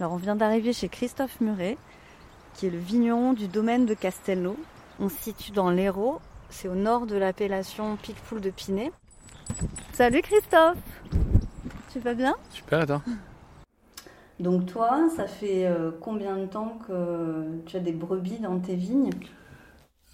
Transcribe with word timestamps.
Alors 0.00 0.14
on 0.14 0.16
vient 0.16 0.34
d'arriver 0.34 0.72
chez 0.72 0.88
Christophe 0.88 1.42
Muret, 1.42 1.76
qui 2.54 2.64
est 2.64 2.70
le 2.70 2.78
vigneron 2.78 3.34
du 3.34 3.48
domaine 3.48 3.84
de 3.84 3.92
Castelnau. 3.92 4.56
On 4.98 5.10
se 5.10 5.16
situe 5.16 5.50
dans 5.50 5.70
l'Hérault, 5.70 6.22
c'est 6.48 6.68
au 6.68 6.74
nord 6.74 7.06
de 7.06 7.16
l'appellation 7.16 7.96
Picpoul 7.96 8.40
de 8.40 8.48
Pinet. 8.48 8.92
Salut 9.92 10.22
Christophe 10.22 10.78
Tu 11.92 11.98
vas 11.98 12.14
bien? 12.14 12.34
Super, 12.50 12.80
attends. 12.80 13.02
Donc 14.38 14.64
toi, 14.64 15.06
ça 15.14 15.26
fait 15.26 15.66
euh, 15.66 15.90
combien 16.00 16.38
de 16.38 16.46
temps 16.46 16.78
que 16.88 17.60
tu 17.66 17.76
as 17.76 17.80
des 17.80 17.92
brebis 17.92 18.38
dans 18.38 18.58
tes 18.58 18.76
vignes? 18.76 19.10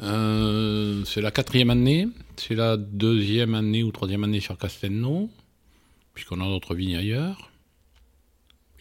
Euh, 0.00 1.04
C'est 1.04 1.20
la 1.20 1.30
quatrième 1.30 1.70
année, 1.70 2.08
c'est 2.34 2.56
la 2.56 2.76
deuxième 2.76 3.54
année 3.54 3.84
ou 3.84 3.92
troisième 3.92 4.24
année 4.24 4.40
sur 4.40 4.58
Castelnau, 4.58 5.30
puisqu'on 6.12 6.40
a 6.40 6.46
d'autres 6.46 6.74
vignes 6.74 6.96
ailleurs. 6.96 7.52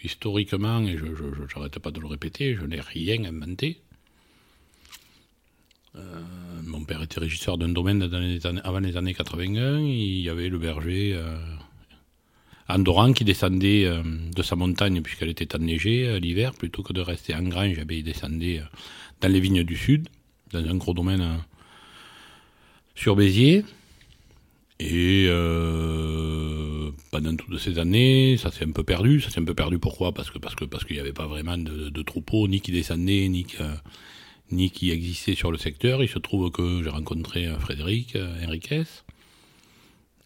Historiquement, 0.04 0.82
et 0.82 0.98
je 0.98 1.06
n'arrête 1.56 1.80
pas 1.80 1.92
de 1.92 2.00
le 2.00 2.08
répéter, 2.08 2.56
je 2.56 2.66
n'ai 2.66 2.80
rien 2.80 3.24
inventé. 3.26 3.82
Euh, 5.98 6.22
mon 6.64 6.84
père 6.84 7.02
était 7.02 7.20
régisseur 7.20 7.58
d'un 7.58 7.70
domaine 7.70 8.02
avant 8.64 8.80
les 8.80 8.98
années 8.98 9.14
81. 9.14 9.80
Il 9.80 10.20
y 10.22 10.30
avait 10.30 10.50
le 10.50 10.58
berger 10.58 11.14
euh, 11.14 11.38
Andoran 12.68 13.14
qui 13.14 13.24
descendait 13.24 13.86
euh, 13.86 14.02
de 14.04 14.44
sa 14.44 14.56
montagne 14.56 15.02
puisqu'elle 15.02 15.30
était 15.30 15.56
enneigée 15.56 16.20
l'hiver 16.20 16.54
plutôt 16.54 16.84
que 16.84 16.94
de 16.94 17.02
rester 17.02 17.34
en 17.34 17.44
grange. 17.44 17.78
Il 17.90 18.04
descendait 18.04 18.62
dans 19.22 19.32
les 19.32 19.40
vignes 19.40 19.64
du 19.64 19.78
sud, 19.78 20.10
dans 20.52 20.68
un 20.68 20.76
gros 20.76 20.94
domaine 20.94 21.40
sur 22.96 23.16
Béziers. 23.16 23.64
Et 24.80 25.28
pendant 27.16 27.34
toutes 27.38 27.60
ces 27.60 27.80
années, 27.80 28.36
ça 28.36 28.52
s'est 28.52 28.66
un 28.66 28.72
peu 28.72 28.84
perdu. 28.84 29.22
Ça 29.22 29.30
s'est 29.30 29.40
un 29.40 29.46
peu 29.46 29.54
perdu 29.54 29.80
pourquoi? 29.80 30.14
Parce 30.14 30.30
que 30.32 30.38
parce 30.38 30.54
que 30.54 30.66
parce 30.66 30.84
qu'il 30.84 30.98
n'y 30.98 31.00
avait 31.00 31.14
pas 31.14 31.28
vraiment 31.28 31.58
de, 31.58 31.88
de 31.90 32.02
troupeaux, 32.02 32.50
ni 32.50 32.60
qui 32.60 32.74
descendaient, 32.74 33.30
ni 33.30 34.70
qui 34.70 34.92
existait 34.92 35.36
sur 35.36 35.50
le 35.50 35.58
secteur. 35.58 36.04
Il 36.04 36.10
se 36.10 36.20
trouve 36.20 36.52
que 36.52 36.84
j'ai 36.84 36.90
rencontré 36.90 37.48
Frédéric 37.58 38.18
euh, 38.18 38.44
Henriquez, 38.44 38.84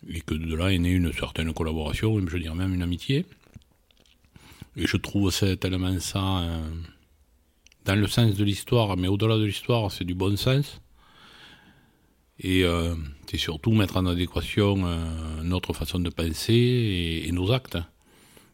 et 0.09 0.22
que 0.22 0.34
de 0.34 0.56
là 0.56 0.73
est 0.73 0.80
née 0.80 0.94
une 0.94 1.14
certaine 1.14 1.54
collaboration, 1.54 2.20
je 2.28 2.38
dirais 2.38 2.56
même 2.56 2.73
une 2.73 2.81
amitié. 2.81 3.26
Et 4.76 4.88
je 4.88 4.98
trouve 4.98 5.31
tellement 5.58 6.00
ça 6.00 6.40
euh, 6.40 6.72
dans 7.86 7.96
le 7.96 8.08
sens 8.08 8.34
de 8.34 8.44
l'histoire, 8.44 8.98
mais 8.98 9.08
au-delà 9.08 9.38
de 9.38 9.46
l'histoire, 9.46 9.92
c'est 9.92 10.06
du 10.06 10.16
bon 10.16 10.36
sens. 10.38 10.81
Et 12.42 12.64
euh, 12.64 12.95
c'est 13.30 13.38
surtout 13.38 13.72
mettre 13.72 13.98
en 13.98 14.06
adéquation 14.06 14.78
notre 15.44 15.73
façon 15.73 16.00
de 16.00 16.09
penser 16.09 17.23
et 17.26 17.31
nos 17.31 17.52
actes 17.52 17.78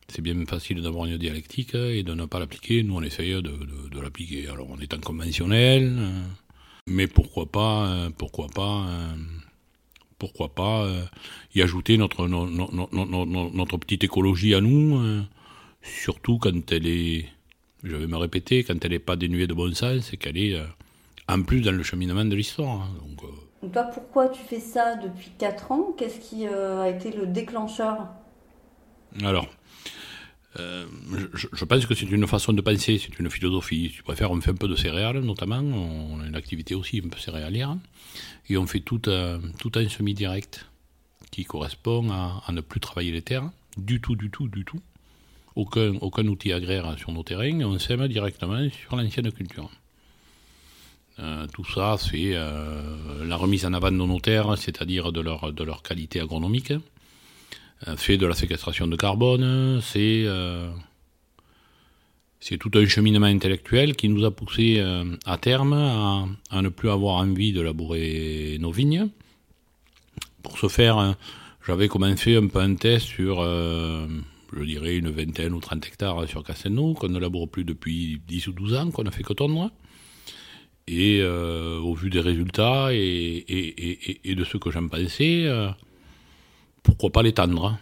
c'est 0.08 0.22
bien 0.22 0.46
facile 0.46 0.82
d'avoir 0.82 1.06
une 1.06 1.18
dialectique 1.18 1.76
et 1.76 2.04
de 2.04 2.14
ne 2.14 2.26
pas 2.26 2.40
l'appliquer. 2.40 2.84
Nous, 2.84 2.96
on 2.96 3.02
essaye 3.02 3.42
de, 3.42 4.02
l'appliquer. 4.02 4.48
Alors, 4.48 4.68
on 4.70 4.80
est 4.80 4.94
en 4.94 5.00
conventionnel, 5.00 5.96
euh, 5.98 6.22
mais 6.88 7.08
pourquoi 7.08 7.46
pas, 7.48 7.88
euh, 7.88 8.10
pourquoi 8.16 8.48
pas, 8.48 8.86
euh, 8.88 9.16
pourquoi 10.20 10.54
pas 10.54 10.88
y 11.54 11.62
ajouter 11.62 11.98
notre, 11.98 12.28
petite 13.78 14.04
écologie 14.04 14.54
à 14.54 14.62
nous, 14.62 15.24
surtout 15.82 16.38
quand 16.38 16.72
elle 16.72 16.88
est, 16.88 17.26
je 17.84 17.96
vais 17.96 18.08
me 18.08 18.18
répéter, 18.18 18.64
quand 18.64 18.84
elle 18.86 18.92
n'est 18.92 19.00
pas 19.00 19.16
dénuée 19.18 19.48
de 19.48 19.54
bon 19.54 19.74
sens 19.74 20.14
et 20.14 20.18
qu'elle 20.18 20.38
est 20.38 20.58
en 21.28 21.42
plus 21.42 21.62
dans 21.62 21.74
le 21.74 21.84
cheminement 21.84 22.24
de 22.26 22.36
l'histoire. 22.36 22.84
Hein. 22.84 23.45
Toi, 23.72 23.84
pourquoi 23.84 24.30
tu 24.30 24.42
fais 24.42 24.60
ça 24.60 24.96
depuis 24.96 25.32
4 25.38 25.72
ans? 25.72 25.94
Qu'est-ce 25.98 26.20
qui 26.20 26.48
a 26.48 26.88
été 26.90 27.12
le 27.12 27.26
déclencheur? 27.26 28.08
Alors, 29.24 29.48
euh, 30.60 30.86
je, 31.34 31.66
pense 31.66 31.86
que 31.86 31.94
c'est 31.96 32.10
une 32.10 32.28
façon 32.28 32.54
de 32.54 32.62
penser, 32.62 32.98
c'est 32.98 33.20
une 33.20 33.30
philosophie. 33.30 33.90
Si 33.90 33.96
tu 33.98 34.04
préfères, 34.04 34.32
on 34.32 34.40
fait 34.40 34.52
un 34.52 34.56
peu 34.56 34.68
de 34.68 34.76
céréales 34.76 35.20
notamment, 35.20 35.58
on 35.58 36.22
a 36.22 36.28
une 36.28 36.36
activité 36.36 36.76
aussi 36.76 37.02
un 37.04 37.10
peu 37.10 37.20
céréalière, 37.20 37.76
et 38.50 38.58
on 38.58 38.66
fait 38.66 38.80
tout, 38.80 39.02
un 39.08 39.90
semi-direct 39.90 40.68
qui 41.32 41.44
correspond 41.44 42.10
à, 42.12 42.52
ne 42.52 42.62
plus 42.62 42.80
travailler 42.80 43.12
les 43.12 43.22
terres, 43.22 43.50
du 43.78 44.00
tout, 44.00 44.16
du 44.16 44.30
tout, 44.30 44.48
du 44.48 44.64
tout. 44.64 44.80
Aucun, 45.56 45.96
aucun 46.02 46.26
outil 46.28 46.54
agraire 46.54 46.98
sur 46.98 47.12
nos 47.12 47.24
terrains, 47.24 47.62
on 47.62 47.78
sème 47.80 48.08
directement 48.08 48.70
sur 48.70 48.96
l'ancienne 48.96 49.32
culture. 49.32 49.70
Euh, 51.20 51.48
tout 51.54 51.64
ça, 51.64 51.96
c'est 51.98 52.32
euh, 52.34 53.26
la 53.26 53.38
remise 53.38 53.66
en 53.66 53.74
avant 53.74 53.92
de 53.92 53.96
nos 53.96 54.20
terres, 54.20 54.58
c'est-à-dire 54.58 55.12
de 55.12 55.22
leur, 55.22 55.82
qualité 55.82 56.20
agronomique, 56.20 56.74
euh, 57.88 57.96
fait 57.96 58.18
de 58.18 58.26
la 58.26 58.36
séquestration 58.36 58.88
de 58.88 58.96
carbone, 58.96 59.80
c'est 59.82 60.26
c'est 62.42 62.58
tout 62.58 62.70
un 62.76 62.86
cheminement 62.86 63.26
intellectuel 63.26 63.96
qui 63.96 64.08
nous 64.08 64.24
a 64.24 64.30
poussé 64.30 64.80
à 65.26 65.38
terme 65.38 65.74
à, 65.74 66.62
ne 66.62 66.70
plus 66.70 66.92
avoir 66.92 67.16
envie 67.16 67.54
de 67.54 67.62
labourer 67.62 68.58
nos 68.60 68.72
vignes. 68.72 69.10
Pour 70.44 70.60
ce 70.60 70.68
faire, 70.68 71.16
j'avais 71.66 71.88
commencé 71.88 72.36
un 72.36 72.46
peu 72.46 72.60
un 72.60 72.76
test 72.76 73.08
sur, 73.08 73.42
je 73.42 74.64
dirais, 74.64 74.96
une 74.98 75.10
vingtaine 75.10 75.54
ou 75.54 75.60
trente 75.60 75.88
hectares 75.88 76.28
sur 76.28 76.44
Castelnau, 76.44 76.94
qu'on 76.94 77.10
ne 77.10 77.18
laboure 77.18 77.50
plus 77.50 77.64
depuis 77.64 78.22
10 78.28 78.50
ou 78.50 78.52
12 78.52 78.76
ans, 78.76 78.92
qu'on 78.92 79.08
a 79.08 79.12
fait 79.12 79.24
que 79.24 79.34
tondre. 79.34 79.72
Et 80.88 81.24
au 81.24 81.94
vu 81.96 82.10
des 82.10 82.20
résultats 82.20 82.90
et, 82.94 84.36
de 84.38 84.44
ce 84.44 84.58
que 84.58 84.70
j'en 84.70 84.88
pensais, 84.88 85.48
pourquoi 86.84 87.10
pas 87.12 87.24
l'étendre? 87.24 87.78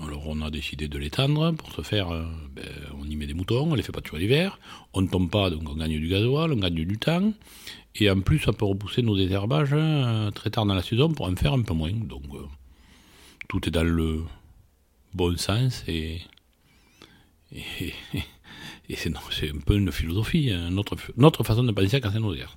Alors 0.00 0.28
on 0.28 0.40
a 0.42 0.50
décidé 0.50 0.86
de 0.86 0.96
l'étendre 0.96 1.52
pour 1.52 1.72
se 1.72 1.82
faire, 1.82 2.10
euh, 2.10 2.24
ben, 2.54 2.64
on 3.00 3.04
y 3.04 3.16
met 3.16 3.26
des 3.26 3.34
moutons, 3.34 3.72
on 3.72 3.74
les 3.74 3.82
fait 3.82 3.90
pas 3.90 4.00
tuer 4.00 4.18
l'hiver, 4.18 4.60
on 4.92 5.02
ne 5.02 5.08
tombe 5.08 5.28
pas, 5.28 5.50
donc 5.50 5.68
on 5.68 5.74
gagne 5.74 5.98
du 5.98 6.06
gasoil, 6.06 6.52
on 6.52 6.56
gagne 6.56 6.84
du 6.84 6.98
temps, 6.98 7.32
et 7.96 8.08
en 8.08 8.20
plus 8.20 8.38
ça 8.38 8.52
peut 8.52 8.64
repousser 8.64 9.02
nos 9.02 9.16
désherbages 9.16 9.70
euh, 9.72 10.30
très 10.30 10.50
tard 10.50 10.66
dans 10.66 10.74
la 10.74 10.82
saison 10.82 11.12
pour 11.12 11.26
en 11.26 11.34
faire 11.34 11.52
un 11.52 11.62
peu 11.62 11.74
moins. 11.74 11.90
Donc 11.90 12.22
euh, 12.34 12.46
tout 13.48 13.66
est 13.66 13.72
dans 13.72 13.82
le 13.82 14.22
bon 15.14 15.36
sens 15.36 15.82
et, 15.88 16.20
et, 18.88 18.96
c'est, 18.96 19.10
un 19.10 19.60
peu 19.64 19.76
une 19.76 19.92
philosophie, 19.92 20.50
hein, 20.50 20.70
notre, 20.70 20.96
notre 21.16 21.44
façon 21.44 21.62
de 21.62 21.72
penser 21.72 22.00
à 22.02 22.18
nos 22.18 22.34
airs. 22.34 22.56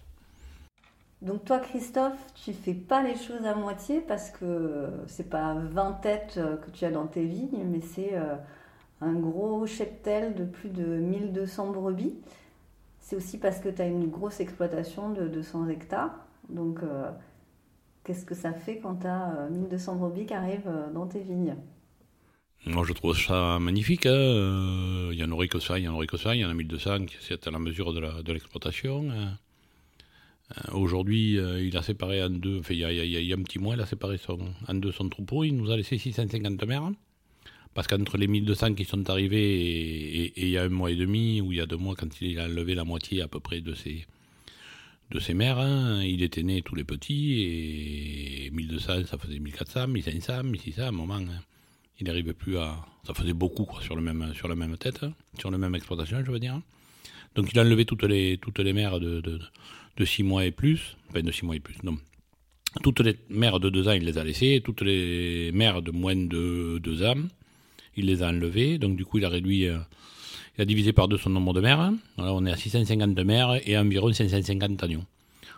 Donc 1.22 1.46
toi, 1.46 1.60
Christophe, 1.60 2.18
tu 2.34 2.52
fais 2.52 2.74
pas 2.74 3.04
les 3.04 3.16
choses 3.16 3.46
à 3.46 3.54
moitié 3.54 4.02
parce 4.02 4.32
que 4.32 4.90
c'est 5.06 5.30
pas 5.30 5.54
20 5.54 5.92
têtes 6.02 6.36
euh, 6.38 6.58
que 6.58 6.72
tu 6.72 6.84
as 6.84 6.90
dans 6.90 7.06
tes 7.06 7.26
vignes, 7.26 7.64
mais 7.70 7.82
c'est 7.82 8.16
euh, 8.16 8.36
un 9.02 9.14
gros 9.14 9.68
cheptel 9.68 10.34
de 10.34 10.46
plus 10.46 10.70
de 10.70 10.84
1200 10.84 11.72
brebis. 11.74 12.16
C'est 13.02 13.16
aussi 13.16 13.38
parce 13.38 13.60
que 13.60 13.70
tu 13.70 13.82
as 13.84 13.88
une 13.88 14.10
grosse 14.10 14.40
exploitation 14.40 15.12
de 15.12 15.28
200 15.28 15.68
hectares. 15.70 16.26
Donc, 16.50 16.82
euh, 16.82 17.12
qu'est-ce 18.04 18.26
que 18.26 18.36
ça 18.36 18.52
fait 18.52 18.78
quand 18.78 19.02
tu 19.02 19.08
as 19.08 19.48
1200 19.52 19.98
brebis 19.98 20.26
qui 20.26 20.34
arrivent 20.34 20.72
dans 20.94 21.06
tes 21.06 21.20
vignes? 21.20 21.56
Moi, 22.66 22.84
je 22.88 22.94
trouve 22.94 23.18
ça 23.18 23.58
magnifique. 23.60 24.06
Hein. 24.06 25.10
Il 25.12 25.18
y 25.18 25.24
en 25.24 25.32
aurait 25.32 25.48
que 25.48 25.60
ça, 25.60 25.80
il 25.80 25.86
y 25.86 25.88
en 25.88 25.94
aurait 25.96 26.08
que 26.08 26.18
ça. 26.18 26.36
Il 26.36 26.42
y 26.42 26.46
en 26.46 26.50
a 26.50 26.54
1200 26.54 27.06
qui 27.06 27.16
c'est 27.20 27.48
à 27.48 27.52
la 27.52 27.60
mesure 27.60 27.92
de 27.94 28.34
l'exploitation. 28.34 29.10
Hein. 29.10 29.38
Euh, 30.52 30.74
aujourd'hui, 30.74 31.38
euh, 31.38 31.64
il 31.64 31.76
a 31.78 31.82
séparé 31.82 32.24
en 32.24 32.30
deux, 32.30 32.60
enfin, 32.60 32.74
il 32.74 32.80
y, 32.80 33.32
a, 33.32 33.36
un 33.36 33.44
petit 33.44 33.60
mois, 33.60 33.76
il 33.76 33.82
a 33.82 33.86
séparé 33.86 34.18
son, 34.18 34.40
en 34.68 34.74
deux 34.76 34.92
son 34.92 35.10
troupeau. 35.10 35.44
Il 35.44 35.56
nous 35.56 35.72
a 35.72 35.78
laissé 35.78 35.98
650 35.98 36.64
mères. 36.66 36.92
Parce 37.74 37.88
qu'entre 37.88 38.18
les 38.18 38.28
1200 38.28 38.74
qui 38.76 38.84
sont 38.84 39.10
arrivés 39.10 40.26
et, 40.26 40.34
il 40.36 40.50
y 40.50 40.58
a 40.58 40.64
un 40.64 40.70
mois 40.70 40.92
et 40.92 40.96
demi, 40.96 41.42
ou 41.42 41.54
il 41.54 41.58
y 41.58 41.62
a 41.62 41.66
deux 41.66 41.78
mois, 41.78 41.96
quand 41.96 42.22
il 42.22 42.38
a 42.38 42.48
levé 42.48 42.76
la 42.76 42.84
moitié 42.84 43.22
à 43.22 43.28
peu 43.28 43.40
près 43.40 43.62
de 43.62 43.74
ses, 43.74 44.06
de 45.10 45.20
ses 45.20 45.34
mères, 45.34 45.58
hein, 45.58 46.04
il 46.04 46.22
était 46.22 46.44
né 46.44 46.62
tous 46.62 46.76
les 46.76 46.84
petits, 46.84 47.44
et 47.44 48.50
1200, 48.52 49.06
ça 49.06 49.18
faisait 49.18 49.40
1400, 49.40 49.88
1500, 49.88 50.44
1600, 50.44 50.82
à 50.82 50.88
un 50.88 50.92
moment, 50.92 51.22
il 52.02 52.08
n'arrivait 52.08 52.34
plus 52.34 52.58
à... 52.58 52.86
Ça 53.08 53.14
faisait 53.14 53.34
beaucoup 53.34 53.66
quoi, 53.66 53.82
sur, 53.82 53.96
le 53.96 54.02
même, 54.02 54.34
sur 54.36 54.48
la 54.48 54.56
même 54.56 54.78
tête, 54.78 55.04
hein, 55.04 55.14
sur 55.40 55.50
la 55.50 55.58
même 55.58 55.74
exploitation, 55.74 56.24
je 56.24 56.32
veux 56.32 56.40
dire. 56.40 56.60
Donc 57.36 57.52
il 57.52 57.58
a 57.58 57.64
enlevé 57.64 57.86
toutes 57.86 58.04
les, 58.04 58.38
toutes 58.38 58.60
les 58.60 58.74
mères 58.74 59.00
de 59.00 59.22
de 59.98 60.06
6 60.06 60.24
mois 60.24 60.46
et 60.46 60.52
plus, 60.52 60.98
enfin 61.10 61.22
de 61.22 61.32
6 61.32 61.46
mois 61.46 61.56
et 61.56 61.60
plus, 61.60 61.76
non. 61.84 61.98
Toutes 62.84 63.02
les 63.02 63.18
mères 63.30 63.60
de 63.60 63.70
2 63.70 63.88
ans, 63.90 63.92
il 63.92 64.06
les 64.06 64.18
a 64.18 64.24
laissées, 64.24 64.62
toutes 64.64 64.82
les 64.82 65.52
mères 65.54 65.82
de 65.82 65.92
moins 65.92 66.16
de 66.16 66.80
2 66.82 67.06
ans, 67.06 67.16
il 67.98 68.06
les 68.06 68.24
a 68.24 68.30
enlevées, 68.30 68.78
donc 68.78 68.96
du 68.96 69.04
coup 69.06 69.18
il 69.18 69.26
a 69.26 69.30
réduit, 69.30 69.68
euh, 69.68 69.78
il 70.58 70.62
a 70.62 70.66
divisé 70.66 70.94
par 70.94 71.08
deux 71.08 71.18
son 71.18 71.30
nombre 71.30 71.54
de 71.54 71.60
mères, 71.60 71.92
alors 72.18 72.38
on 72.38 72.46
est 72.46 72.52
à 72.52 72.56
650 72.56 73.18
mères 73.20 73.60
et 73.68 73.78
environ 73.78 74.12
550 74.14 74.84
agneaux. 74.84 75.04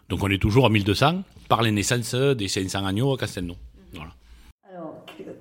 Donc 0.10 0.24
on 0.24 0.30
est 0.30 0.42
toujours 0.42 0.66
à 0.66 0.70
1200 0.70 1.24
par 1.48 1.62
les 1.62 1.72
naissances 1.72 2.16
des 2.16 2.48
500 2.48 2.86
agneaux 2.86 3.14
à 3.14 3.18
Castelnau. 3.18 3.56
Voilà. 3.94 4.14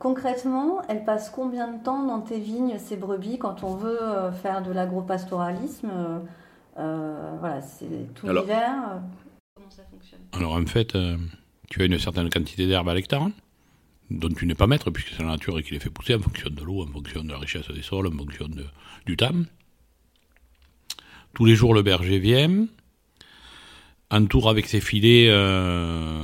Concrètement, 0.03 0.83
elles 0.89 1.05
passent 1.05 1.31
combien 1.31 1.71
de 1.71 1.81
temps 1.81 2.05
dans 2.05 2.21
tes 2.21 2.41
vignes, 2.41 2.77
ces 2.79 2.97
brebis, 2.97 3.39
quand 3.39 3.63
on 3.63 3.77
veut 3.77 4.03
euh, 4.03 4.33
faire 4.33 4.61
de 4.61 4.73
l'agropastoralisme 4.73 5.91
euh, 5.95 6.19
euh, 6.79 7.37
voilà, 7.39 7.61
c'est 7.61 8.13
tout 8.13 8.27
l'hiver. 8.27 9.01
Comment 9.55 9.71
ça 9.71 9.85
fonctionne? 9.89 10.19
Alors 10.33 10.55
en 10.55 10.67
fait, 10.67 10.97
euh, 10.97 11.17
tu 11.71 11.83
as 11.83 11.85
une 11.85 12.01
certaine 12.01 12.29
quantité 12.31 12.67
d'herbe 12.67 12.89
à 12.89 12.95
l'hectare 12.95 13.23
hein, 13.23 13.33
dont 14.11 14.29
tu 14.29 14.45
n'es 14.45 14.57
pas 14.57 14.67
maître 14.67 14.91
puisque 14.91 15.11
c'est 15.11 15.23
la 15.23 15.29
nature 15.29 15.63
qui 15.63 15.75
les 15.75 15.79
fait 15.79 15.89
pousser 15.89 16.17
en 16.17 16.21
fonction 16.21 16.51
de 16.51 16.65
l'eau, 16.65 16.83
en 16.83 16.89
fonction 16.89 17.23
de 17.23 17.31
la 17.31 17.39
richesse 17.39 17.71
des 17.71 17.83
sols, 17.83 18.09
en 18.09 18.19
fonction 18.19 18.49
du 19.07 19.17
temps. 19.17 19.45
Tous 21.33 21.45
les 21.45 21.55
jours, 21.55 21.75
le 21.75 21.83
berger 21.83 22.19
vient, 22.19 22.67
entoure 24.12 24.50
avec 24.50 24.67
ses 24.67 24.81
filets 24.81 25.26
euh, 25.29 26.23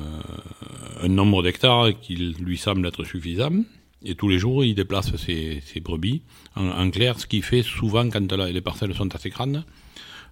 un 1.02 1.08
nombre 1.08 1.42
d'hectares 1.42 1.98
qui 2.00 2.14
lui 2.16 2.58
semble 2.58 2.86
être 2.86 3.04
suffisant. 3.04 3.64
Et 4.04 4.14
tous 4.14 4.28
les 4.28 4.38
jours, 4.38 4.64
il 4.64 4.74
déplace 4.74 5.16
ses, 5.16 5.62
brebis. 5.80 6.22
En, 6.54 6.90
clair, 6.90 7.18
ce 7.18 7.26
qu'il 7.26 7.42
fait 7.42 7.62
souvent 7.62 8.08
quand 8.08 8.32
les 8.32 8.60
parcelles 8.60 8.94
sont 8.94 9.12
assez 9.14 9.30
grandes. 9.30 9.64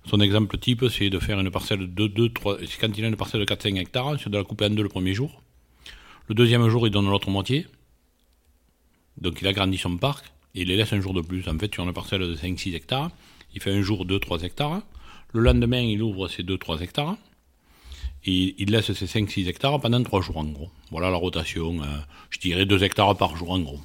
Son 0.04 0.20
exemple 0.20 0.56
type, 0.58 0.84
c'est 0.88 1.10
de 1.10 1.18
faire 1.18 1.40
une 1.40 1.50
parcelle 1.50 1.92
de 1.92 2.06
2, 2.06 2.28
3, 2.28 2.58
quand 2.80 2.96
il 2.96 3.04
a 3.04 3.08
une 3.08 3.16
parcelle 3.16 3.40
de 3.40 3.44
4-5 3.44 3.80
hectares, 3.80 4.16
c'est 4.22 4.30
de 4.30 4.38
la 4.38 4.44
couper 4.44 4.66
en 4.66 4.70
deux 4.70 4.84
le 4.84 4.88
premier 4.88 5.14
jour. 5.14 5.42
Le 6.28 6.34
deuxième 6.36 6.68
jour, 6.68 6.86
il 6.86 6.90
donne 6.92 7.08
l'autre 7.10 7.30
moitié. 7.30 7.66
Donc 9.20 9.40
il 9.40 9.48
agrandit 9.48 9.78
son 9.78 9.96
parc 9.96 10.26
et 10.54 10.62
il 10.62 10.68
les 10.68 10.76
laisse 10.76 10.92
un 10.92 11.00
jour 11.00 11.12
de 11.12 11.22
plus. 11.22 11.48
En 11.48 11.58
fait, 11.58 11.74
sur 11.74 11.82
une 11.84 11.92
parcelle 11.92 12.20
de 12.20 12.36
5-6 12.36 12.74
hectares, 12.74 13.10
il 13.54 13.60
fait 13.60 13.72
un 13.72 13.82
jour 13.82 14.06
2-3 14.06 14.44
hectares. 14.44 14.82
Le 15.32 15.40
lendemain, 15.40 15.80
il 15.80 16.02
ouvre 16.02 16.28
ses 16.28 16.44
2-3 16.44 16.82
hectares. 16.82 17.16
Il 18.26 18.70
laisse 18.70 18.92
ses 18.92 19.06
5-6 19.06 19.46
hectares 19.46 19.80
pendant 19.80 20.02
3 20.02 20.20
jours 20.20 20.38
en 20.38 20.44
gros. 20.44 20.70
Voilà 20.90 21.10
la 21.10 21.16
rotation. 21.16 21.80
Euh, 21.82 21.86
je 22.30 22.40
dirais 22.40 22.66
2 22.66 22.82
hectares 22.82 23.16
par 23.16 23.36
jour 23.36 23.52
en 23.52 23.60
gros. 23.60 23.80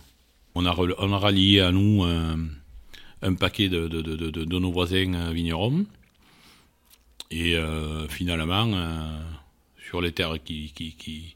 On 0.55 0.65
a, 0.65 0.75
on 0.75 1.13
a 1.13 1.17
rallié 1.17 1.61
à 1.61 1.71
nous 1.71 2.03
euh, 2.03 2.35
un 3.21 3.33
paquet 3.35 3.69
de, 3.69 3.87
de, 3.87 4.01
de, 4.01 4.29
de, 4.29 4.59
nos 4.59 4.71
voisins 4.71 5.13
euh, 5.13 5.31
vignerons. 5.31 5.85
Et 7.29 7.55
finalement, 8.09 8.69
sur 9.87 10.01
les 10.01 10.11
terres 10.11 10.35
qui, 10.43 10.73
qui, 10.75 10.95
qui, 10.95 11.35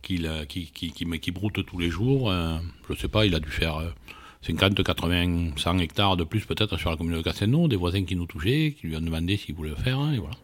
qui, 0.00 0.22
qui, 0.48 0.70
qui, 0.72 0.90
qui, 0.90 1.20
qui 1.20 1.30
broute 1.32 1.66
tous 1.66 1.78
les 1.78 1.90
jours, 1.90 2.32
je 2.88 2.94
sais 2.94 3.08
pas, 3.08 3.26
il 3.26 3.34
a 3.34 3.38
dû 3.38 3.50
faire 3.50 3.92
50, 4.40 4.82
80, 4.82 5.50
100 5.58 5.78
hectares 5.80 6.16
de 6.16 6.24
plus 6.24 6.46
peut-être 6.46 6.78
sur 6.78 6.88
la 6.88 6.96
commune 6.96 7.18
de 7.18 7.22
Castelnau, 7.22 7.68
des 7.68 7.76
voisins 7.76 8.04
qui 8.04 8.16
nous 8.16 8.24
touchaient, 8.24 8.74
qui 8.80 8.86
lui 8.86 8.96
ont 8.96 9.02
demandé 9.02 9.36
s'il 9.36 9.54
voulait 9.54 9.68
le 9.68 9.76
faire, 9.76 9.98
hein, 9.98 10.14
et 10.14 10.18
voilà. 10.18 10.36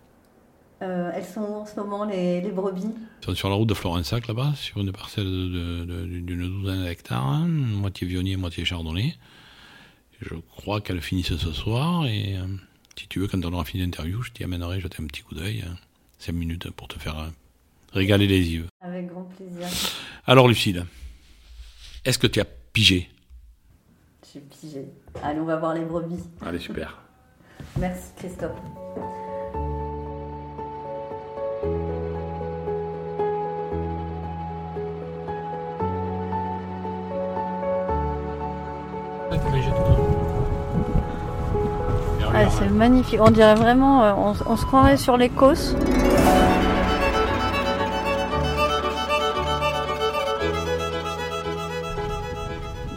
Euh, 0.82 1.12
elles 1.14 1.24
sont 1.24 1.40
en 1.40 1.66
ce 1.66 1.76
moment 1.76 2.04
les, 2.04 2.40
les 2.40 2.50
brebis? 2.50 2.82
Elles 3.20 3.24
sont 3.24 3.34
sur 3.34 3.48
la 3.48 3.54
route 3.54 3.68
de 3.68 3.74
Florensac 3.74 4.26
là-bas, 4.26 4.52
sur 4.56 4.78
une 4.78 4.92
parcelle 4.92 5.24
d'une 5.24 6.60
douzaine 6.60 6.84
d'hectares, 6.84 7.26
hein, 7.26 7.46
moitié 7.46 8.06
vionnier, 8.06 8.36
moitié 8.36 8.64
chardonnay. 8.64 9.14
Je 10.20 10.34
crois 10.56 10.80
qu'elles 10.80 11.00
finissent 11.00 11.36
ce 11.36 11.52
soir 11.52 12.06
et 12.06 12.36
euh, 12.36 12.46
si 12.96 13.08
tu 13.08 13.20
veux, 13.20 13.28
quand 13.28 13.44
on 13.44 13.52
aura 13.52 13.64
fini 13.64 13.84
l'interview, 13.84 14.22
je 14.22 14.32
t'y 14.32 14.44
amènerai 14.44 14.80
jeter 14.80 15.02
un 15.02 15.06
petit 15.06 15.22
coup 15.22 15.34
d'œil, 15.34 15.64
5 16.18 16.32
euh, 16.32 16.36
minutes 16.36 16.70
pour 16.70 16.88
te 16.88 16.98
faire 16.98 17.30
régaler 17.92 18.26
les 18.26 18.50
yeux. 18.50 18.66
Avec 18.80 19.06
grand 19.06 19.24
plaisir. 19.24 19.68
Alors 20.26 20.48
Lucille, 20.48 20.84
est-ce 22.04 22.18
que 22.18 22.26
tu 22.26 22.40
as 22.40 22.44
pigé? 22.44 23.08
J'ai 24.32 24.40
pigé. 24.40 24.86
Allez, 25.22 25.40
on 25.40 25.44
va 25.44 25.56
voir 25.56 25.74
les 25.74 25.84
brebis. 25.84 26.24
Allez, 26.40 26.58
super. 26.58 27.00
Merci 27.78 28.10
Christophe. 28.16 28.58
C'est 42.50 42.68
magnifique. 42.68 43.20
On 43.20 43.30
dirait 43.30 43.54
vraiment, 43.54 44.04
euh, 44.04 44.32
on, 44.46 44.56
se 44.56 44.64
croirait 44.64 44.96
sur 44.96 45.16
l'Écosse. 45.16 45.74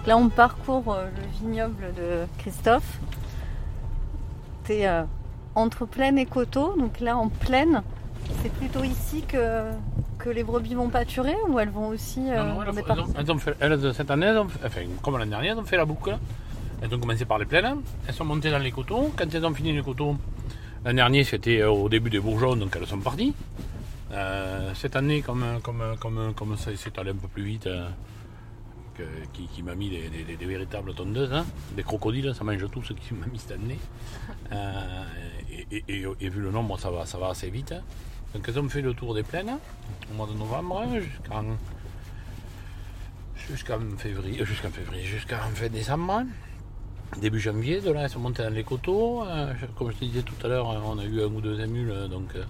Là, 0.06 0.18
on 0.18 0.30
parcourt 0.30 0.94
euh, 0.94 1.06
le 1.16 1.39
vignoble 1.39 1.94
de 1.95 2.25
Christophe. 2.39 3.00
C'est 4.66 4.88
euh, 4.88 5.04
entre 5.56 5.86
plaine 5.86 6.18
et 6.18 6.25
coteau. 6.25 6.75
Donc 6.78 7.00
là, 7.00 7.18
en 7.18 7.30
plaine, 7.30 7.83
c'est 8.42 8.51
plutôt 8.51 8.83
ici 8.83 9.24
que, 9.28 9.63
que 10.18 10.30
les 10.30 10.44
brebis 10.44 10.75
vont 10.75 10.90
pâturer 10.90 11.36
ou 11.50 11.60
elles 11.60 11.69
vont 11.69 11.90
aussi. 11.90 12.22
cette 13.94 14.12
année, 14.12 14.33
enfin, 14.66 14.81
comme 15.01 15.18
l'année 15.18 15.31
dernière, 15.31 15.54
elles 15.54 15.60
ont 15.60 15.66
fait 15.66 15.78
la 15.78 15.86
boucle. 15.86 16.18
Elles 16.81 16.94
ont 16.94 17.00
commencé 17.00 17.25
par 17.25 17.39
les 17.39 17.45
plaines, 17.45 17.81
elles 18.07 18.13
sont 18.13 18.25
montées 18.25 18.51
dans 18.51 18.59
les 18.59 18.71
coteaux. 18.71 19.12
Quand 19.15 19.33
elles 19.33 19.45
ont 19.45 19.53
fini 19.53 19.74
les 19.74 19.81
coteaux, 19.81 20.15
l'an 20.85 20.94
dernier 20.94 21.24
c'était 21.24 21.62
euh, 21.62 21.71
au 21.71 21.89
début 21.89 22.09
des 22.09 22.19
bourgeons, 22.19 22.56
donc 22.56 22.75
elles 22.79 22.85
sont 22.85 23.00
parties. 23.00 23.33
Euh, 24.12 24.74
cette 24.75 24.95
année, 24.95 25.21
comme, 25.21 25.59
comme, 25.63 25.95
comme, 26.00 26.33
comme 26.35 26.56
ça 26.56 26.75
s'est 26.75 26.97
allé 27.00 27.12
un 27.12 27.15
peu 27.15 27.27
plus 27.27 27.44
vite, 27.44 27.68
euh, 27.68 27.89
qui, 29.33 29.63
m'a 29.63 29.75
mis 29.75 29.89
des, 29.89 30.45
véritables 30.45 30.94
tondeuses, 30.94 31.33
hein, 31.33 31.45
des 31.75 31.83
crocodiles, 31.83 32.33
ça 32.35 32.44
mange 32.44 32.69
tout 32.71 32.83
ce 32.83 32.94
qui 32.94 33.13
m'a 33.13 33.25
mis 33.27 33.39
cette 33.39 33.51
année. 33.53 33.80
et, 35.71 36.30
vu 36.30 36.41
le 36.41 36.51
nombre, 36.51 36.80
ça 36.80 36.89
va, 36.89 37.06
ça 37.06 37.18
va 37.18 37.30
assez 37.30 37.50
vite. 37.50 37.73
Donc 38.33 38.45
elles 38.47 38.59
ont 38.59 38.69
fait 38.69 38.81
le 38.81 38.94
tour 38.94 39.13
des 39.13 39.23
plaines 39.23 39.57
au 40.12 40.15
mois 40.15 40.27
de 40.27 40.33
novembre 40.33 40.83
jusqu'en 43.50 43.80
février, 43.97 44.45
jusqu'en 44.45 44.69
février, 44.69 45.03
jusqu'en 45.06 45.38
fin 45.53 45.69
décembre 45.69 46.23
début 47.15 47.39
janvier, 47.39 47.81
de 47.81 47.92
là, 47.92 48.04
elles 48.04 48.09
sont 48.09 48.19
montées 48.19 48.44
dans 48.44 48.54
les 48.54 48.63
coteaux. 48.63 49.24
Euh, 49.25 49.54
comme 49.77 49.92
je 49.92 49.98
te 49.98 50.06
disais 50.06 50.21
tout 50.21 50.36
à 50.44 50.50
l'heure, 50.50 50.68
on 50.68 51.00
a 51.00 51.06
eu 51.06 51.21
un 51.21 51.27
ou 51.27 51.42
deux 51.42 51.59
émules, 51.59 51.94
donc 52.09 52.36
euh, 52.36 52.44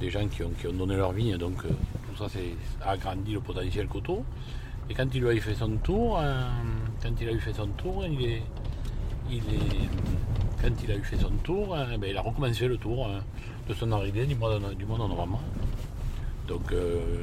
des 0.00 0.10
gens 0.10 0.26
qui 0.28 0.42
ont, 0.42 0.72
donné 0.72 0.96
leur 0.96 1.12
vie, 1.12 1.36
donc 1.38 1.64
euh, 1.64 1.68
tout 2.08 2.28
ça 2.28 2.38
a 2.82 2.90
agrandi 2.90 3.32
le 3.32 3.40
potentiel 3.40 3.88
coteau. 3.88 4.24
Et 4.90 4.94
quand 4.94 5.12
il 5.14 5.26
a 5.26 5.34
eu 5.34 5.40
fait 5.40 5.54
son 5.54 5.76
tour, 5.76 6.20
quand 7.02 7.10
il 7.20 7.28
a 7.28 7.32
eu 7.32 7.40
fait 7.40 7.52
son 7.52 7.66
tour, 7.68 8.06
il 8.06 8.24
est, 8.24 8.42
quand 10.62 10.70
il 10.82 10.90
a 10.90 10.96
eu 10.96 11.02
fait 11.02 11.18
son 11.18 11.30
tour, 11.42 11.76
ben, 11.76 12.08
il 12.08 12.16
a 12.16 12.22
recommencé 12.22 12.66
le 12.68 12.78
tour 12.78 13.06
de 13.68 13.74
son 13.74 13.92
arrivée 13.92 14.24
du 14.24 14.34
mois 14.34 14.58
de, 14.58 14.84
novembre. 14.86 15.42
Donc 16.46 16.72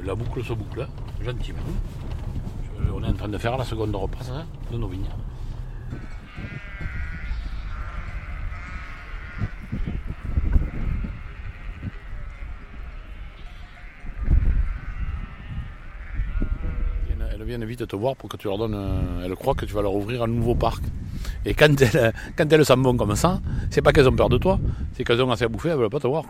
la 0.05 0.13
boucle 0.13 0.43
se 0.43 0.53
boucle, 0.53 0.87
gentiment. 1.23 1.57
on 2.93 3.03
est 3.03 3.07
en 3.07 3.13
train 3.13 3.29
de 3.29 3.37
faire 3.39 3.57
la 3.57 3.63
seconde 3.63 3.95
repasse 3.95 4.29
hein, 4.29 4.45
de 4.71 4.77
nos 4.77 4.87
vignes. 4.87 5.09
Viennent 17.43 17.65
vite 17.65 17.87
te 17.87 17.95
voir 17.95 18.15
pour 18.15 18.29
que 18.29 18.37
tu 18.37 18.47
leur 18.47 18.57
donnes. 18.57 18.77
elles 19.23 19.35
croient 19.35 19.55
que 19.55 19.65
tu 19.65 19.73
vas 19.73 19.81
leur 19.81 19.93
ouvrir 19.93 20.23
un 20.23 20.27
nouveau 20.27 20.55
parc. 20.55 20.83
Et 21.45 21.53
quand 21.53 21.81
elles, 21.81 22.13
quand 22.37 22.51
elles 22.51 22.65
s'en 22.65 22.77
vont 22.77 22.95
comme 22.95 23.15
ça, 23.15 23.39
c'est 23.69 23.81
pas 23.81 23.91
qu'elles 23.91 24.07
ont 24.07 24.15
peur 24.15 24.29
de 24.29 24.37
toi, 24.37 24.59
c'est 24.93 25.03
qu'elles 25.03 25.21
ont 25.21 25.31
assez 25.31 25.45
à 25.45 25.47
bouffer, 25.47 25.69
elles 25.69 25.77
veulent 25.77 25.89
pas 25.89 25.99
te 25.99 26.07
voir. 26.07 26.25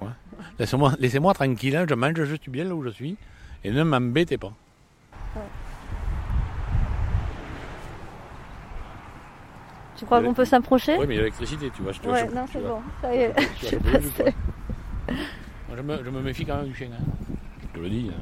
Laissez-moi, 0.59 0.93
laissez-moi 0.99 1.33
tranquille, 1.33 1.75
hein, 1.75 1.85
je 1.87 1.95
mange 1.95 2.23
juste 2.23 2.49
bien 2.49 2.63
là 2.63 2.75
où 2.75 2.83
je 2.83 2.89
suis, 2.89 3.17
et 3.63 3.71
ne 3.71 3.83
m'embêtez 3.83 4.37
pas. 4.37 4.53
Tu 9.97 10.05
crois 10.05 10.21
qu'on 10.21 10.33
peut 10.33 10.45
s'approcher? 10.45 10.97
Oui, 10.99 11.05
mais 11.07 11.15
il 11.15 11.17
y 11.17 11.19
a 11.19 11.23
l'électricité, 11.23 11.71
tu 11.73 11.81
vois. 11.81 11.93
Je 11.93 12.01
te, 12.01 12.09
ouais, 12.09 12.27
non, 12.27 12.45
c'est 12.51 12.61
bon, 12.61 12.79
ça 13.01 13.15
y 13.15 13.19
est, 13.19 13.33
je 13.61 13.65
suis 13.65 13.77
passé. 13.77 14.33
je, 15.75 15.81
me, 15.81 16.03
je 16.03 16.09
me 16.09 16.21
méfie 16.21 16.45
quand 16.45 16.57
même 16.57 16.67
du 16.67 16.75
chien, 16.75 16.89
hein. 16.91 17.03
je 17.61 17.79
te 17.79 17.83
le 17.83 17.89
dis. 17.89 18.11
Hein 18.11 18.21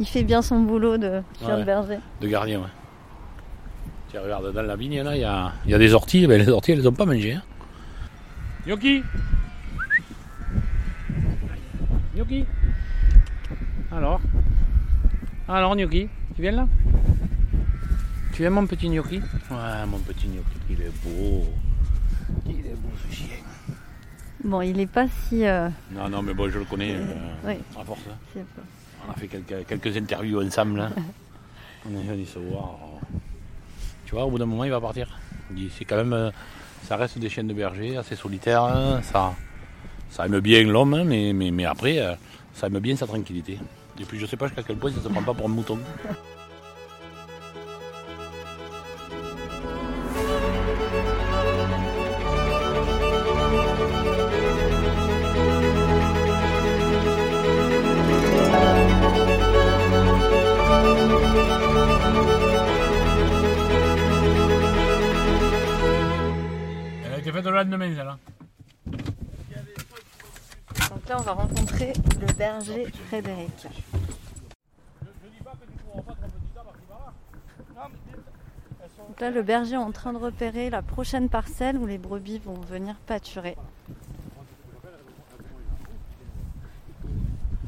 il 0.00 0.06
fait 0.06 0.24
bien 0.24 0.40
son 0.40 0.60
boulot 0.60 0.96
de 0.96 1.22
chien 1.38 1.62
berger. 1.62 1.98
De 2.20 2.26
gardien, 2.26 2.60
ouais. 2.60 2.66
Tiens, 4.08 4.22
regarde, 4.22 4.52
dans 4.52 4.62
la 4.62 4.74
vigne, 4.74 5.02
là, 5.02 5.14
il 5.14 5.20
y 5.20 5.24
a, 5.24 5.52
y 5.66 5.74
a, 5.74 5.78
des 5.78 5.94
orties. 5.94 6.26
Ben, 6.26 6.40
les 6.40 6.48
orties, 6.48 6.72
elles 6.72 6.78
les 6.78 6.86
ont 6.86 6.92
pas 6.92 7.04
mangées. 7.04 7.34
Hein. 7.34 7.42
Gnocchi 8.66 9.02
Gnocchi 12.14 12.44
Alors 13.92 14.20
Alors, 15.48 15.76
Gnocchi, 15.76 16.08
tu 16.34 16.42
viens 16.42 16.52
là? 16.52 16.66
Tu 18.32 18.42
viens, 18.42 18.50
mon 18.50 18.66
petit 18.66 18.88
Gnocchi? 18.88 19.20
Ouais, 19.50 19.86
mon 19.86 19.98
petit 19.98 20.28
Gnocchi, 20.28 20.56
il 20.70 20.80
est 20.80 21.04
beau. 21.04 21.44
Il 22.46 22.66
est 22.66 22.74
beau, 22.74 22.90
ce 23.06 23.14
chien. 23.14 23.36
Bon, 24.42 24.62
il 24.62 24.80
est 24.80 24.86
pas 24.86 25.06
si... 25.08 25.46
Euh, 25.46 25.68
non, 25.92 26.08
non, 26.08 26.22
mais 26.22 26.32
bon, 26.32 26.50
je 26.50 26.58
le 26.58 26.64
connais, 26.64 26.94
euh, 26.96 27.04
oui. 27.44 27.54
à 27.78 27.84
force. 27.84 28.00
Hein. 28.08 28.40
On 29.06 29.12
a 29.12 29.14
fait 29.14 29.28
quelques, 29.28 29.66
quelques 29.66 29.96
interviews 29.96 30.42
ensemble. 30.42 30.80
Hein. 30.80 30.92
On 31.86 31.98
est 31.98 32.02
venu 32.02 32.26
se 32.26 32.38
voir. 32.38 32.78
Tu 34.04 34.14
vois, 34.14 34.24
au 34.24 34.30
bout 34.30 34.38
d'un 34.38 34.46
moment, 34.46 34.64
il 34.64 34.70
va 34.70 34.80
partir. 34.80 35.08
C'est 35.76 35.84
quand 35.84 35.96
même, 35.96 36.12
euh, 36.12 36.30
ça 36.82 36.96
reste 36.96 37.18
des 37.18 37.28
chiens 37.28 37.44
de 37.44 37.54
berger 37.54 37.96
assez 37.96 38.16
solitaires. 38.16 38.64
Hein. 38.64 39.00
Ça, 39.02 39.34
ça 40.10 40.26
aime 40.26 40.40
bien 40.40 40.62
l'homme, 40.64 40.94
hein, 40.94 41.04
mais, 41.04 41.32
mais, 41.32 41.50
mais 41.50 41.64
après, 41.64 41.98
euh, 41.98 42.14
ça 42.54 42.66
aime 42.66 42.78
bien 42.80 42.96
sa 42.96 43.06
tranquillité. 43.06 43.58
Et 43.98 44.04
puis, 44.04 44.18
je 44.18 44.26
sais 44.26 44.36
pas 44.36 44.46
jusqu'à 44.46 44.62
quel 44.62 44.76
point 44.76 44.90
ça 44.90 45.00
se 45.02 45.08
prend 45.08 45.22
pas 45.22 45.34
pour 45.34 45.46
un 45.46 45.50
mouton. 45.50 45.78
là. 67.68 68.18
Donc 70.88 71.08
là, 71.08 71.16
on 71.18 71.22
va 71.22 71.32
rencontrer 71.32 71.92
le 72.20 72.32
berger 72.34 72.86
Frédéric. 73.08 73.66
Donc 79.08 79.20
là, 79.20 79.30
le 79.30 79.42
berger 79.42 79.74
est 79.74 79.78
en 79.78 79.92
train 79.92 80.12
de 80.12 80.18
repérer 80.18 80.70
la 80.70 80.82
prochaine 80.82 81.28
parcelle 81.28 81.76
où 81.76 81.86
les 81.86 81.98
brebis 81.98 82.38
vont 82.38 82.60
venir 82.60 82.94
pâturer. 83.06 83.56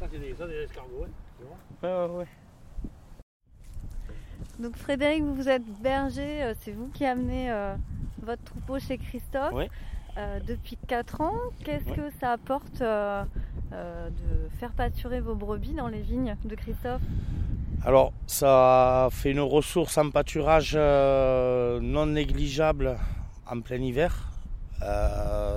Ça, 0.01 0.07
c'est 0.11 0.19
des, 0.19 0.35
ça, 0.35 0.47
des 0.47 0.63
escargots. 0.63 1.05
Hein. 1.05 1.47
Ouais, 1.83 1.89
ouais, 1.91 2.19
ouais. 2.19 2.27
Donc 4.59 4.77
Frédéric, 4.77 5.25
vous 5.25 5.49
êtes 5.49 5.65
berger, 5.83 6.43
euh, 6.43 6.55
c'est 6.61 6.73
vous 6.73 6.89
qui 6.89 7.05
amenez 7.05 7.51
euh, 7.51 7.75
votre 8.21 8.43
troupeau 8.45 8.79
chez 8.79 8.99
Christophe 8.99 9.53
Ouais. 9.53 9.71
euh, 10.19 10.41
depuis 10.47 10.77
4 10.89 11.21
ans. 11.21 11.33
Qu'est-ce 11.65 11.89
Ouais. 11.89 11.97
que 11.97 12.11
ça 12.21 12.33
apporte 12.33 12.81
euh, 12.81 13.25
euh, 13.73 14.09
de 14.11 14.49
faire 14.59 14.73
pâturer 14.73 15.21
vos 15.21 15.35
brebis 15.35 15.75
dans 15.75 15.89
les 15.89 16.01
vignes 16.03 16.37
de 16.45 16.55
Christophe? 16.55 17.01
Alors, 17.85 18.13
ça 18.27 19.09
fait 19.11 19.33
une 19.33 19.41
ressource 19.41 19.99
en 19.99 20.11
pâturage 20.11 20.77
non 20.77 22.07
négligeable 22.07 22.97
en 23.51 23.61
plein 23.61 23.81
hiver. 23.81 24.31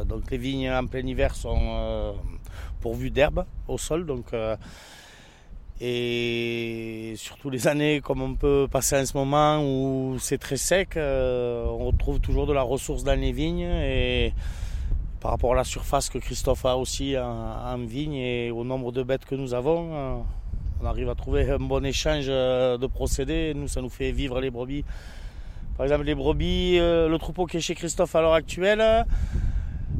Donc, 0.07 0.31
les 0.31 0.38
vignes 0.38 0.71
en 0.71 0.88
plein 0.88 1.05
hiver 1.05 1.35
sont 1.35 2.15
pourvues 2.81 3.12
d'herbe 3.12 3.45
au 3.67 3.77
sol. 3.77 4.05
Donc, 4.07 4.31
et 5.82 7.15
surtout 7.17 7.50
les 7.50 7.67
années 7.67 8.00
comme 8.01 8.22
on 8.22 8.36
peut 8.36 8.67
passer 8.72 8.98
en 8.98 9.05
ce 9.05 9.17
moment 9.17 9.62
où 9.62 10.15
c'est 10.20 10.38
très 10.38 10.55
sec, 10.55 10.96
euh, 10.96 11.65
on 11.65 11.88
retrouve 11.88 12.20
toujours 12.22 12.48
de 12.48 12.53
la 12.53 12.62
ressource 12.62 13.03
dans 13.03 13.20
les 13.20 13.34
vignes. 13.34 13.67
Et 13.84 14.34
par 15.20 15.32
rapport 15.32 15.53
à 15.53 15.55
la 15.55 15.63
surface 15.63 16.10
que 16.10 16.17
Christophe 16.17 16.65
a 16.65 16.77
aussi 16.77 17.17
en, 17.17 17.77
vigne 17.79 18.13
et 18.13 18.51
au 18.51 18.63
nombre 18.63 18.91
de 18.91 19.03
bêtes 19.03 19.25
que 19.25 19.36
nous 19.36 19.53
avons, 19.53 19.89
euh, 19.94 20.15
on 20.82 20.86
arrive 20.86 21.10
à 21.10 21.15
trouver 21.15 21.50
un 21.50 21.58
bon 21.58 21.84
échange 21.84 22.25
euh, 22.29 22.77
de 22.77 22.88
procédés. 22.88 23.53
Nous, 23.53 23.67
ça 23.67 23.82
nous 23.82 23.89
fait 23.89 24.12
vivre 24.12 24.39
les 24.39 24.51
brebis. 24.51 24.86
Par 25.75 25.86
exemple, 25.86 26.05
les 26.05 26.15
brebis, 26.15 26.77
le 26.77 27.17
troupeau 27.17 27.48
qui 27.48 27.58
est 27.58 27.62
chez 27.62 27.75
Christophe 27.75 28.15
à 28.15 28.22
l'heure 28.22 28.34
actuelle, 28.34 29.05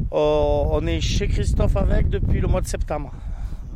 on 0.10 0.88
est 0.88 1.02
chez 1.02 1.28
Christophe 1.28 1.76
avec 1.76 2.08
depuis 2.08 2.40
le 2.40 2.48
mois 2.48 2.62
de 2.62 2.68
septembre. 2.68 3.12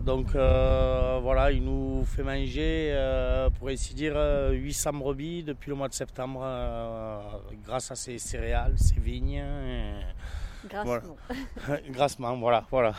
Donc 0.09 0.33
euh, 0.33 1.19
voilà, 1.21 1.51
il 1.51 1.63
nous 1.63 2.03
fait 2.03 2.23
manger, 2.23 2.89
euh, 2.93 3.49
pour 3.51 3.69
ainsi 3.69 3.93
dire, 3.93 4.13
euh, 4.15 4.51
800 4.53 4.93
brebis 4.93 5.43
depuis 5.43 5.69
le 5.69 5.75
mois 5.75 5.87
de 5.87 5.93
septembre, 5.93 6.41
euh, 6.43 7.19
grâce 7.63 7.91
à 7.91 7.95
ses 7.95 8.17
céréales, 8.17 8.73
ses 8.77 8.99
vignes. 8.99 9.33
et- 9.35 10.67
Grâce 10.67 10.85
Voilà. 10.85 11.03
Grassement, 11.91 12.35
voilà, 12.37 12.63
voilà. 12.71 12.93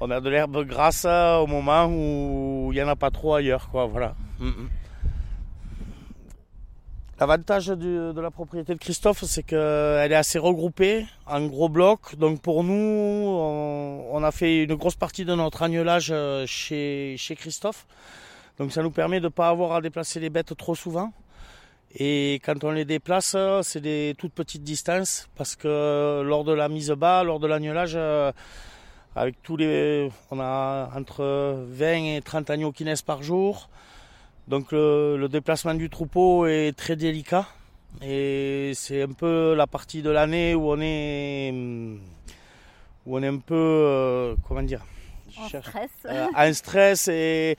On 0.00 0.10
a 0.10 0.18
de 0.20 0.30
l'herbe 0.30 0.64
grasse 0.66 1.04
euh, 1.06 1.36
au 1.36 1.46
moment 1.46 1.84
où 1.86 2.70
il 2.72 2.76
n'y 2.76 2.82
en 2.82 2.88
a 2.88 2.96
pas 2.96 3.10
trop 3.10 3.34
ailleurs, 3.34 3.68
quoi, 3.68 3.84
voilà. 3.86 4.14
Mm, 4.38 4.46
mm. 4.48 4.68
L'avantage 7.20 7.66
de 7.66 8.18
la 8.18 8.30
propriété 8.30 8.72
de 8.72 8.78
Christophe, 8.78 9.24
c'est 9.24 9.42
qu'elle 9.42 10.10
est 10.10 10.14
assez 10.14 10.38
regroupée 10.38 11.04
en 11.26 11.44
gros 11.44 11.68
blocs. 11.68 12.16
Donc 12.16 12.40
pour 12.40 12.64
nous, 12.64 12.72
on, 12.72 14.24
a 14.24 14.30
fait 14.30 14.64
une 14.64 14.74
grosse 14.74 14.94
partie 14.94 15.26
de 15.26 15.34
notre 15.34 15.62
agnelage 15.62 16.08
euh, 16.12 16.46
chez, 16.46 17.18
Christophe. 17.36 17.86
Donc 18.58 18.72
ça 18.72 18.82
nous 18.82 18.90
permet 18.90 19.20
de 19.20 19.26
ne 19.26 19.28
pas 19.28 19.50
avoir 19.50 19.72
à 19.74 19.82
déplacer 19.82 20.18
les 20.18 20.30
bêtes 20.30 20.56
trop 20.56 20.74
souvent. 20.74 21.12
Et 21.94 22.40
quand 22.42 22.64
on 22.64 22.70
les 22.70 22.86
déplace, 22.86 23.36
c'est 23.64 23.82
des 23.82 24.14
toutes 24.16 24.32
petites 24.32 24.64
distances 24.64 25.28
parce 25.36 25.56
que 25.56 26.22
lors 26.24 26.44
de 26.44 26.54
la 26.54 26.70
mise 26.70 26.88
bas, 26.88 27.22
lors 27.22 27.38
de 27.38 27.46
l'agnelage, 27.46 27.96
euh, 27.96 28.32
avec 29.14 29.42
tous 29.42 29.58
les, 29.58 30.10
on 30.30 30.40
a 30.40 30.88
entre 30.96 31.66
20 31.68 32.16
et 32.16 32.22
30 32.24 32.48
agneaux 32.48 32.72
qui 32.72 32.84
naissent 32.84 33.02
par 33.02 33.22
jour. 33.22 33.68
Donc 34.50 34.72
le, 34.72 35.16
le 35.16 35.28
déplacement 35.28 35.74
du 35.74 35.88
troupeau 35.88 36.46
est 36.46 36.76
très 36.76 36.96
délicat 36.96 37.46
et 38.02 38.72
c'est 38.74 39.02
un 39.02 39.12
peu 39.22 39.54
la 39.54 39.66
partie 39.68 40.02
de 40.02 40.10
l'année 40.10 40.54
où 40.56 40.64
on 40.74 40.80
est, 40.80 41.52
où 43.06 43.16
on 43.16 43.22
est 43.22 43.28
un 43.28 43.38
peu, 43.38 43.54
euh, 43.54 44.34
comment 44.46 44.62
dire, 44.72 44.82
En 45.38 45.46
stress. 45.48 45.90
euh, 46.06 46.26
un 46.34 46.52
stress 46.52 47.06
et 47.08 47.56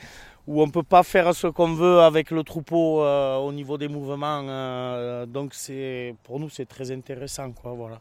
où 0.48 0.62
on 0.62 0.70
peut 0.70 0.84
pas 0.84 1.04
faire 1.04 1.34
ce 1.34 1.48
qu'on 1.48 1.74
veut 1.74 2.00
avec 2.02 2.30
le 2.32 2.44
troupeau 2.44 3.02
euh, 3.04 3.38
au 3.38 3.52
niveau 3.54 3.78
des 3.78 3.88
mouvements. 3.88 4.44
euh, 4.50 5.26
donc 5.26 5.54
c'est 5.54 6.14
pour 6.24 6.40
nous 6.42 6.50
c'est 6.50 6.66
très 6.76 6.92
intéressant 6.92 7.52
quoi 7.54 7.72
voilà. 7.72 8.00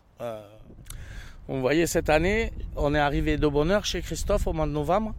Vous 1.49 1.61
voyez 1.61 1.87
cette 1.87 2.11
année, 2.11 2.52
on 2.76 2.94
est 2.94 2.99
arrivé 3.09 3.37
de 3.37 3.47
bonne 3.49 3.70
heure 3.70 3.85
chez 3.85 4.00
Christophe 4.02 4.47
au 4.49 4.52
mois 4.52 4.66
de 4.66 4.73
novembre. 4.73 5.14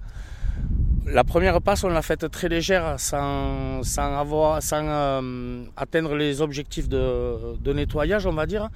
La 1.06 1.24
première 1.24 1.62
passe, 1.62 1.84
on 1.84 1.90
l'a 1.90 2.02
faite 2.02 2.30
très 2.30 2.48
légère, 2.48 3.00
sans, 3.00 3.82
euh, 3.98 5.64
atteindre 5.76 6.16
les 6.16 6.42
objectifs 6.42 6.88
de, 6.88 7.74
nettoyage, 7.74 8.26
on 8.28 8.34
va 8.34 8.46
dire, 8.46 8.70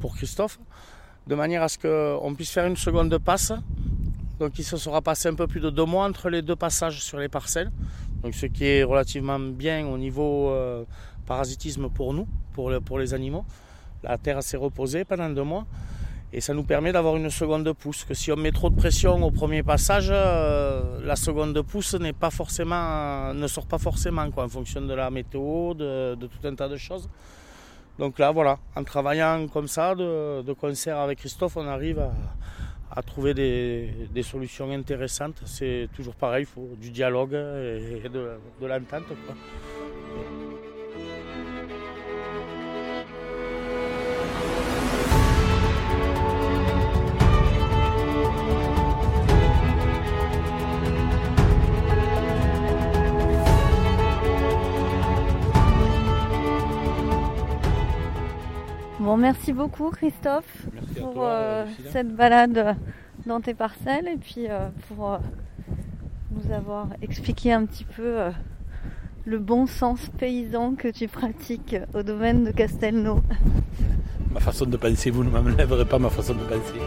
pour 0.00 0.16
Christophe, 0.16 0.58
de 1.26 1.34
manière 1.34 1.62
à 1.62 1.68
ce 1.68 1.78
qu'on 1.78 2.34
puisse 2.34 2.50
faire 2.50 2.66
une 2.66 2.76
seconde 2.76 3.16
passe 3.18 3.52
donc 4.38 4.58
il 4.58 4.64
se 4.64 4.76
sera 4.76 5.00
passé 5.00 5.28
un 5.28 5.34
peu 5.34 5.46
plus 5.46 5.60
de 5.60 5.70
deux 5.70 5.84
mois 5.84 6.04
entre 6.06 6.28
les 6.28 6.42
deux 6.42 6.56
passages 6.56 7.02
sur 7.02 7.18
les 7.18 7.28
parcelles. 7.28 7.70
Donc 8.22 8.34
ce 8.34 8.46
qui 8.46 8.64
est 8.66 8.82
relativement 8.82 9.38
bien 9.38 9.86
au 9.86 9.96
niveau 9.96 10.50
euh, 10.50 10.84
parasitisme 11.26 11.88
pour 11.88 12.12
nous, 12.12 12.28
pour, 12.52 12.70
pour 12.84 12.98
les 12.98 13.14
animaux. 13.14 13.44
La 14.02 14.18
terre 14.18 14.42
s'est 14.42 14.58
reposée 14.58 15.04
pendant 15.04 15.30
deux 15.30 15.42
mois. 15.42 15.66
Et 16.36 16.42
ça 16.42 16.52
nous 16.52 16.64
permet 16.64 16.92
d'avoir 16.92 17.16
une 17.16 17.30
seconde 17.30 17.72
pousse. 17.72 18.04
Que 18.04 18.12
si 18.12 18.30
on 18.30 18.36
met 18.36 18.52
trop 18.52 18.68
de 18.68 18.76
pression 18.76 19.22
au 19.22 19.30
premier 19.30 19.62
passage, 19.62 20.08
euh, 20.10 21.00
la 21.02 21.16
seconde 21.16 21.58
pousse 21.62 21.94
n'est 21.94 22.12
pas 22.12 22.28
forcément, 22.28 23.32
ne 23.32 23.46
sort 23.46 23.66
pas 23.66 23.78
forcément 23.78 24.30
quoi, 24.30 24.44
en 24.44 24.48
fonction 24.50 24.82
de 24.82 24.92
la 24.92 25.08
météo, 25.08 25.72
de, 25.72 26.14
tout 26.14 26.46
un 26.46 26.54
tas 26.54 26.68
de 26.68 26.76
choses. 26.76 27.08
Donc 27.98 28.18
là, 28.18 28.32
voilà, 28.32 28.58
en 28.76 28.84
travaillant 28.84 29.48
comme 29.48 29.66
ça, 29.66 29.94
de, 29.94 30.52
concert 30.52 30.98
avec 30.98 31.20
Christophe, 31.20 31.56
on 31.56 31.66
arrive 31.66 32.04
à, 32.90 33.02
trouver 33.02 33.32
des, 33.32 33.90
des 34.12 34.22
solutions 34.22 34.70
intéressantes. 34.70 35.40
C'est 35.46 35.88
toujours 35.96 36.16
pareil, 36.16 36.42
il 36.42 36.52
faut 36.54 36.68
du 36.78 36.90
dialogue 36.90 37.32
et 37.32 38.10
de, 38.10 38.32
de 38.60 38.66
l'entente. 38.66 39.06
quoi. 39.24 39.34
Bon, 59.06 59.16
merci 59.16 59.52
beaucoup 59.52 59.90
Christophe 59.90 60.66
Merci 60.74 60.94
pour 60.98 61.12
toi, 61.12 61.28
euh, 61.28 61.64
Lucilla. 61.66 61.90
cette 61.92 62.16
balade 62.16 62.76
dans 63.24 63.40
tes 63.40 63.54
parcelles 63.54 64.08
et 64.08 64.16
puis 64.16 64.48
euh, 64.48 64.66
pour 64.88 65.12
euh, 65.12 65.18
nous 66.32 66.52
avoir 66.52 66.88
expliqué 67.02 67.52
un 67.52 67.66
petit 67.66 67.84
peu 67.84 68.02
euh, 68.02 68.30
le 69.24 69.38
bon 69.38 69.68
sens 69.68 70.00
paysan 70.18 70.74
que 70.74 70.88
tu 70.88 71.06
pratiques 71.06 71.76
au 71.94 72.02
domaine 72.02 72.42
de 72.42 72.50
Castelnau. 72.50 73.20
Ma 74.32 74.40
façon 74.40 74.66
de 74.66 74.76
penser, 74.76 75.12
vous 75.12 75.22
ne 75.22 75.30
m'enlèverez 75.30 75.84
pas 75.84 76.00
ma 76.00 76.10
façon 76.10 76.34
de 76.34 76.40
penser. 76.40 76.80